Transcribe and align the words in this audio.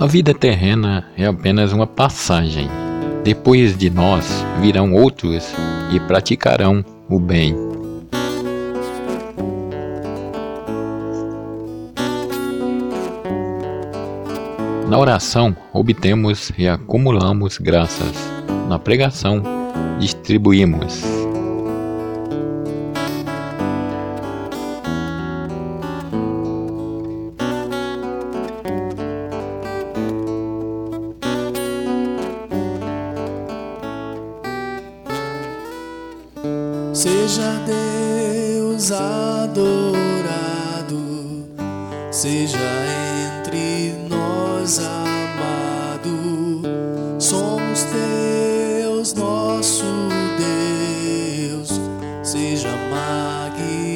A 0.00 0.06
vida 0.06 0.32
terrena 0.32 1.04
é 1.14 1.26
apenas 1.26 1.74
uma 1.74 1.86
passagem. 1.86 2.66
Depois 3.22 3.76
de 3.76 3.90
nós 3.90 4.42
virão 4.58 4.94
outros 4.94 5.52
e 5.92 6.00
praticarão 6.00 6.82
o 7.06 7.20
bem. 7.20 7.54
Na 14.88 14.98
oração, 14.98 15.54
obtemos 15.70 16.50
e 16.56 16.66
acumulamos 16.66 17.58
graças. 17.58 18.14
Na 18.70 18.78
pregação, 18.78 19.42
distribuímos. 19.98 21.20
Seja 36.92 37.60
Deus 37.66 38.90
adorado, 38.90 40.26
seja 42.10 42.58
entre 43.38 43.94
nós 44.08 44.78
amado. 44.78 46.62
Somos 47.18 47.84
teus, 47.84 49.14
nosso 49.14 49.84
Deus, 50.38 51.80
seja 52.22 52.70
magnífico. 52.90 53.89